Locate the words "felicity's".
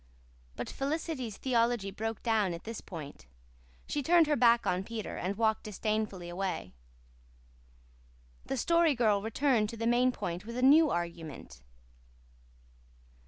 0.67-1.37